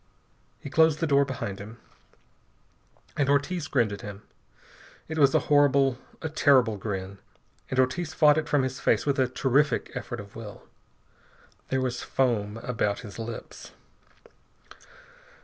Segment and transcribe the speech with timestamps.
[0.59, 1.77] He closed the door behind him,
[3.15, 4.23] and Ortiz grinned at him.
[5.07, 7.19] It was a horrible, a terrible grin,
[7.69, 10.63] and Ortiz fought it from his face with a terrific effort of will.
[11.69, 13.73] There was foam about his lips.